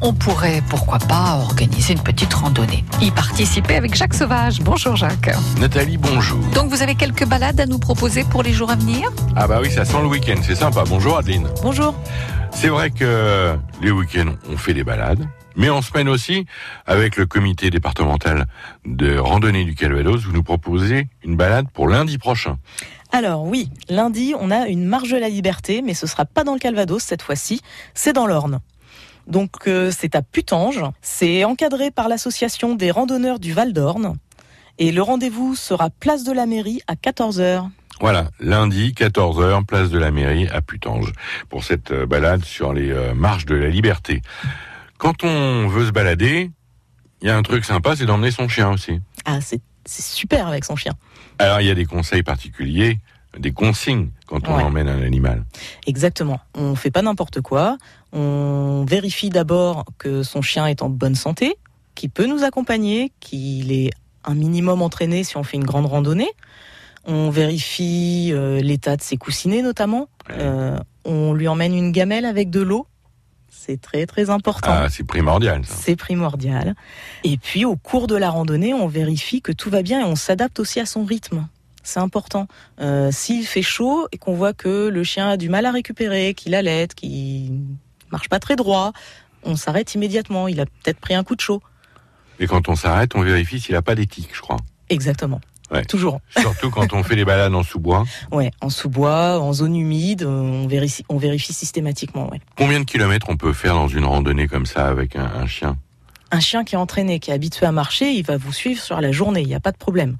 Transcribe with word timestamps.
on 0.00 0.12
pourrait, 0.12 0.62
pourquoi 0.68 0.98
pas, 0.98 1.38
organiser 1.40 1.92
une 1.92 2.02
petite 2.02 2.32
randonnée. 2.34 2.84
Y 3.00 3.10
participer 3.12 3.76
avec 3.76 3.94
Jacques 3.94 4.14
Sauvage. 4.14 4.60
Bonjour 4.60 4.96
Jacques. 4.96 5.30
Nathalie, 5.60 5.96
bonjour. 5.96 6.38
Donc 6.54 6.70
vous 6.70 6.82
avez 6.82 6.96
quelques 6.96 7.24
balades 7.24 7.60
à 7.60 7.66
nous 7.66 7.78
proposer 7.78 8.24
pour 8.24 8.42
les 8.42 8.52
jours 8.52 8.70
à 8.70 8.76
venir? 8.76 9.10
Ah 9.36 9.46
bah 9.46 9.60
oui, 9.62 9.70
ça 9.70 9.84
sent 9.84 10.00
le 10.02 10.08
week-end, 10.08 10.40
c'est 10.42 10.56
sympa. 10.56 10.82
Bonjour 10.88 11.18
Adeline. 11.18 11.48
Bonjour. 11.62 11.94
C'est 12.50 12.68
vrai 12.68 12.90
que 12.90 13.56
les 13.80 13.92
week-ends, 13.92 14.34
on 14.50 14.56
fait 14.56 14.74
des 14.74 14.82
balades. 14.82 15.24
Mais 15.54 15.70
en 15.70 15.82
semaine 15.82 16.08
aussi, 16.08 16.46
avec 16.86 17.16
le 17.16 17.26
comité 17.26 17.70
départemental 17.70 18.46
de 18.86 19.18
randonnée 19.18 19.64
du 19.64 19.74
Calvados, 19.74 20.22
vous 20.24 20.32
nous 20.32 20.42
proposez 20.42 21.08
une 21.22 21.36
balade 21.36 21.66
pour 21.72 21.88
lundi 21.88 22.18
prochain. 22.18 22.58
Alors 23.12 23.44
oui, 23.44 23.70
lundi, 23.88 24.34
on 24.38 24.50
a 24.50 24.66
une 24.66 24.84
marche 24.84 25.10
de 25.10 25.16
la 25.16 25.28
liberté, 25.28 25.82
mais 25.82 25.94
ce 25.94 26.06
sera 26.06 26.24
pas 26.24 26.44
dans 26.44 26.54
le 26.54 26.58
Calvados 26.58 27.02
cette 27.02 27.22
fois-ci, 27.22 27.60
c'est 27.94 28.12
dans 28.12 28.26
l'Orne. 28.26 28.60
Donc 29.28 29.68
euh, 29.68 29.90
c'est 29.96 30.14
à 30.14 30.22
Putange, 30.22 30.82
c'est 31.02 31.44
encadré 31.44 31.90
par 31.90 32.08
l'association 32.08 32.74
des 32.74 32.90
randonneurs 32.90 33.38
du 33.38 33.52
Val 33.52 33.72
d'Orne, 33.72 34.16
et 34.78 34.90
le 34.90 35.02
rendez-vous 35.02 35.54
sera 35.54 35.90
place 35.90 36.24
de 36.24 36.32
la 36.32 36.46
mairie 36.46 36.80
à 36.86 36.94
14h. 36.94 37.68
Voilà, 38.00 38.30
lundi 38.40 38.94
14h, 38.96 39.66
place 39.66 39.90
de 39.90 39.98
la 39.98 40.10
mairie 40.10 40.48
à 40.48 40.62
Putange, 40.62 41.12
pour 41.50 41.62
cette 41.62 41.90
euh, 41.90 42.06
balade 42.06 42.44
sur 42.44 42.72
les 42.72 42.90
euh, 42.90 43.14
marches 43.14 43.44
de 43.44 43.54
la 43.54 43.68
liberté. 43.68 44.22
Quand 44.96 45.24
on 45.24 45.68
veut 45.68 45.86
se 45.86 45.92
balader, 45.92 46.50
il 47.20 47.28
y 47.28 47.30
a 47.30 47.36
un 47.36 47.42
truc 47.42 47.64
sympa, 47.64 47.96
c'est 47.96 48.06
d'emmener 48.06 48.30
son 48.30 48.48
chien 48.48 48.70
aussi. 48.70 49.00
Ah, 49.24 49.40
c'est 49.40 49.60
c'est 49.88 50.04
super 50.04 50.46
avec 50.46 50.64
son 50.64 50.76
chien. 50.76 50.92
Alors 51.38 51.60
il 51.60 51.66
y 51.66 51.70
a 51.70 51.74
des 51.74 51.86
conseils 51.86 52.22
particuliers, 52.22 52.98
des 53.38 53.52
consignes 53.52 54.08
quand 54.26 54.48
on 54.48 54.56
Ouais. 54.56 54.62
emmène 54.62 54.88
un 54.88 55.02
animal. 55.02 55.44
Exactement. 55.86 56.40
On 56.54 56.74
fait 56.74 56.90
pas 56.90 57.02
n'importe 57.02 57.40
quoi. 57.40 57.76
On 58.12 58.84
vérifie 58.88 59.28
d'abord 59.30 59.84
que 59.98 60.22
son 60.22 60.40
chien 60.42 60.66
est 60.66 60.82
en 60.82 60.88
bonne 60.88 61.14
santé, 61.14 61.56
qu'il 61.94 62.10
peut 62.10 62.26
nous 62.26 62.44
accompagner, 62.44 63.12
qu'il 63.20 63.72
est 63.72 63.90
un 64.24 64.34
minimum 64.34 64.82
entraîné 64.82 65.24
si 65.24 65.36
on 65.36 65.42
fait 65.42 65.56
une 65.56 65.64
grande 65.64 65.86
randonnée. 65.86 66.30
On 67.04 67.30
vérifie 67.30 68.30
euh, 68.32 68.60
l'état 68.60 68.96
de 68.96 69.02
ses 69.02 69.16
coussinets 69.16 69.62
notamment. 69.62 70.08
Ouais. 70.28 70.36
Euh, 70.38 70.78
on 71.04 71.32
lui 71.32 71.48
emmène 71.48 71.74
une 71.74 71.92
gamelle 71.92 72.24
avec 72.26 72.50
de 72.50 72.60
l'eau. 72.60 72.86
C'est 73.50 73.80
très 73.80 74.06
très 74.06 74.30
important. 74.30 74.68
Ah, 74.70 74.88
c'est 74.90 75.04
primordial. 75.04 75.62
C'est 75.66 75.96
primordial. 75.96 76.74
Et 77.24 77.36
puis 77.38 77.64
au 77.64 77.76
cours 77.76 78.06
de 78.06 78.14
la 78.16 78.30
randonnée, 78.30 78.72
on 78.74 78.88
vérifie 78.88 79.42
que 79.42 79.52
tout 79.52 79.68
va 79.70 79.82
bien 79.82 80.00
et 80.00 80.04
on 80.04 80.16
s'adapte 80.16 80.60
aussi 80.60 80.80
à 80.80 80.86
son 80.86 81.04
rythme. 81.04 81.46
C'est 81.82 82.00
important. 82.00 82.48
Euh, 82.80 83.10
S'il 83.12 83.46
fait 83.46 83.62
chaud 83.62 84.08
et 84.12 84.18
qu'on 84.18 84.34
voit 84.34 84.52
que 84.52 84.88
le 84.88 85.04
chien 85.04 85.28
a 85.30 85.36
du 85.36 85.48
mal 85.48 85.64
à 85.66 85.70
récupérer, 85.72 86.34
qu'il 86.34 86.54
allait, 86.54 86.88
qu'il 86.94 87.60
marche 88.12 88.28
pas 88.28 88.38
très 88.40 88.56
droit, 88.56 88.92
on 89.42 89.56
s'arrête 89.56 89.94
immédiatement. 89.94 90.48
Il 90.48 90.60
a 90.60 90.66
peut-être 90.66 90.98
pris 91.00 91.14
un 91.14 91.24
coup 91.24 91.34
de 91.36 91.40
chaud. 91.40 91.62
Et 92.40 92.46
quand 92.46 92.68
on 92.68 92.76
s'arrête, 92.76 93.14
on 93.14 93.22
vérifie 93.22 93.60
s'il 93.60 93.74
n'a 93.74 93.82
pas 93.82 93.94
d'éthique, 93.94 94.30
je 94.32 94.40
crois. 94.40 94.58
Exactement. 94.90 95.40
Ouais. 95.70 95.84
Toujours. 95.84 96.20
Surtout 96.38 96.70
quand 96.70 96.94
on 96.94 97.02
fait 97.02 97.14
les 97.14 97.24
balades 97.24 97.54
en 97.54 97.62
sous-bois. 97.62 98.04
Ouais, 98.32 98.50
en 98.60 98.70
sous-bois, 98.70 99.38
en 99.40 99.52
zone 99.52 99.76
humide, 99.76 100.24
on 100.24 100.66
vérifie, 100.66 101.04
on 101.08 101.18
vérifie 101.18 101.52
systématiquement. 101.52 102.30
Ouais. 102.30 102.40
Combien 102.56 102.80
de 102.80 102.84
kilomètres 102.84 103.26
on 103.28 103.36
peut 103.36 103.52
faire 103.52 103.74
dans 103.74 103.88
une 103.88 104.04
randonnée 104.04 104.48
comme 104.48 104.66
ça 104.66 104.86
avec 104.86 105.16
un, 105.16 105.26
un 105.26 105.46
chien? 105.46 105.76
Un 106.30 106.40
chien 106.40 106.64
qui 106.64 106.74
est 106.74 106.78
entraîné, 106.78 107.20
qui 107.20 107.30
est 107.30 107.34
habitué 107.34 107.66
à 107.66 107.72
marcher, 107.72 108.12
il 108.12 108.24
va 108.24 108.36
vous 108.36 108.52
suivre 108.52 108.80
sur 108.82 109.00
la 109.00 109.12
journée. 109.12 109.40
Il 109.42 109.48
n'y 109.48 109.54
a 109.54 109.60
pas 109.60 109.72
de 109.72 109.78
problème. 109.78 110.16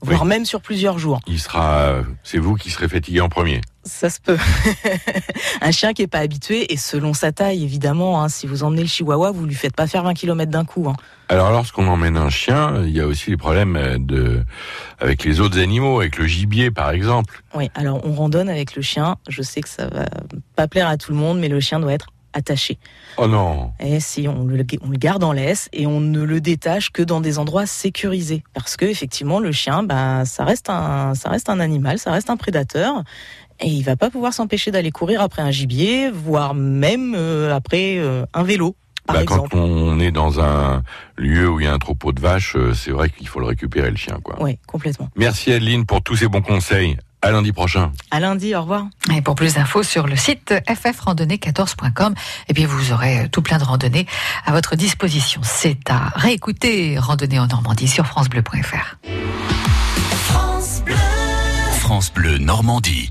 Voire 0.00 0.24
même 0.24 0.44
sur 0.44 0.60
plusieurs 0.60 0.98
jours. 0.98 1.20
Il 1.26 1.40
sera, 1.40 1.94
c'est 2.22 2.38
vous 2.38 2.54
qui 2.54 2.70
serez 2.70 2.88
fatigué 2.88 3.20
en 3.20 3.28
premier. 3.28 3.60
Ça 3.84 4.10
se 4.10 4.20
peut. 4.20 4.36
un 5.60 5.70
chien 5.70 5.92
qui 5.92 6.02
est 6.02 6.06
pas 6.06 6.18
habitué 6.18 6.72
et 6.72 6.76
selon 6.76 7.14
sa 7.14 7.32
taille, 7.32 7.64
évidemment. 7.64 8.22
hein, 8.22 8.28
si 8.28 8.46
vous 8.46 8.62
emmenez 8.62 8.82
le 8.82 8.88
chihuahua, 8.88 9.30
vous 9.32 9.46
lui 9.46 9.54
faites 9.54 9.74
pas 9.74 9.86
faire 9.86 10.02
20 10.04 10.14
km 10.14 10.50
d'un 10.50 10.64
coup. 10.64 10.88
hein. 10.88 10.96
Alors 11.28 11.50
lorsqu'on 11.50 11.86
emmène 11.88 12.16
un 12.16 12.30
chien, 12.30 12.82
il 12.84 12.90
y 12.90 13.00
a 13.00 13.06
aussi 13.06 13.30
les 13.30 13.36
problèmes 13.36 13.76
euh, 13.76 13.96
de 13.98 14.44
avec 15.00 15.24
les 15.24 15.40
autres 15.40 15.58
animaux, 15.58 16.00
avec 16.00 16.16
le 16.18 16.26
gibier 16.26 16.70
par 16.70 16.90
exemple. 16.90 17.42
Oui. 17.54 17.70
Alors 17.74 18.00
on 18.04 18.12
randonne 18.12 18.48
avec 18.48 18.76
le 18.76 18.82
chien. 18.82 19.16
Je 19.28 19.42
sais 19.42 19.60
que 19.60 19.68
ça 19.68 19.88
va 19.88 20.06
pas 20.56 20.68
plaire 20.68 20.88
à 20.88 20.96
tout 20.96 21.12
le 21.12 21.18
monde, 21.18 21.38
mais 21.38 21.48
le 21.48 21.60
chien 21.60 21.80
doit 21.80 21.92
être 21.92 22.08
attaché. 22.32 22.78
Oh 23.16 23.26
non. 23.26 23.72
Et 23.80 24.00
si 24.00 24.28
on 24.28 24.44
le, 24.44 24.64
on 24.82 24.90
le 24.90 24.96
garde 24.96 25.24
en 25.24 25.32
laisse 25.32 25.68
et 25.72 25.86
on 25.86 26.00
ne 26.00 26.22
le 26.22 26.40
détache 26.40 26.90
que 26.90 27.02
dans 27.02 27.20
des 27.20 27.38
endroits 27.38 27.66
sécurisés, 27.66 28.44
parce 28.54 28.76
que 28.76 28.84
effectivement 28.84 29.40
le 29.40 29.52
chien, 29.52 29.82
bah 29.82 30.24
ça 30.24 30.44
reste 30.44 30.70
un, 30.70 31.14
ça 31.14 31.30
reste 31.30 31.48
un 31.48 31.60
animal, 31.60 31.98
ça 31.98 32.12
reste 32.12 32.30
un 32.30 32.36
prédateur. 32.36 33.02
Et 33.60 33.68
il 33.68 33.82
va 33.82 33.96
pas 33.96 34.08
pouvoir 34.08 34.32
s'empêcher 34.32 34.70
d'aller 34.70 34.92
courir 34.92 35.20
après 35.20 35.42
un 35.42 35.50
gibier, 35.50 36.10
voire 36.10 36.54
même 36.54 37.14
euh, 37.16 37.52
après 37.54 37.96
euh, 37.98 38.24
un 38.32 38.44
vélo, 38.44 38.76
Bah, 39.08 39.24
quand 39.24 39.52
on 39.52 39.98
est 39.98 40.12
dans 40.12 40.38
un 40.40 40.82
lieu 41.16 41.48
où 41.48 41.58
il 41.58 41.64
y 41.64 41.66
a 41.66 41.72
un 41.72 41.78
troupeau 41.78 42.12
de 42.12 42.20
vaches, 42.20 42.54
euh, 42.54 42.72
c'est 42.72 42.92
vrai 42.92 43.10
qu'il 43.10 43.26
faut 43.26 43.40
le 43.40 43.46
récupérer 43.46 43.90
le 43.90 43.96
chien 43.96 44.18
quoi. 44.22 44.36
Oui, 44.40 44.58
complètement. 44.66 45.08
Merci 45.16 45.52
Adeline 45.52 45.86
pour 45.86 46.02
tous 46.02 46.16
ces 46.16 46.28
bons 46.28 46.42
conseils. 46.42 46.98
À 47.20 47.30
lundi 47.30 47.52
prochain. 47.52 47.92
À 48.10 48.20
lundi, 48.20 48.54
au 48.54 48.60
revoir. 48.60 48.86
Et 49.14 49.22
pour 49.22 49.34
plus 49.34 49.54
d'infos 49.54 49.82
sur 49.82 50.06
le 50.06 50.16
site 50.16 50.54
ffrandonnée14.com, 50.68 52.14
et 52.48 52.52
bien 52.52 52.66
vous 52.66 52.92
aurez 52.92 53.20
euh, 53.20 53.28
tout 53.30 53.42
plein 53.42 53.58
de 53.58 53.64
randonnées 53.64 54.06
à 54.46 54.52
votre 54.52 54.76
disposition. 54.76 55.40
C'est 55.42 55.90
à 55.90 56.12
réécouter 56.14 56.98
Randonnée 56.98 57.38
en 57.38 57.46
Normandie 57.46 57.88
sur 57.88 58.06
francebleu.fr. 58.06 58.98
France 61.80 62.12
Bleu 62.12 62.38
Normandie. 62.38 63.10